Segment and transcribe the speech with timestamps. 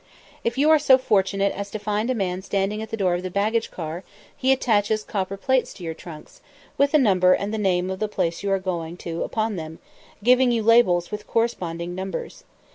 [0.43, 3.21] If you are so fortunate as to find a man standing at the door of
[3.21, 4.03] the baggage car,
[4.35, 6.41] he attaches copper plates to your trunks,
[6.75, 9.77] with a number and the name of the place you are going to upon them,
[10.23, 12.45] giving you labels with corresponding numbers.